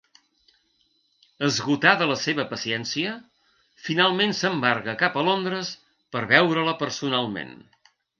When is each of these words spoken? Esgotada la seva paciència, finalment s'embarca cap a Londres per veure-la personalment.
Esgotada 1.47 2.07
la 2.11 2.15
seva 2.21 2.45
paciència, 2.53 3.11
finalment 3.89 4.33
s'embarca 4.39 4.95
cap 5.03 5.19
a 5.21 5.25
Londres 5.29 5.71
per 6.17 6.25
veure-la 6.33 6.75
personalment. 6.81 7.55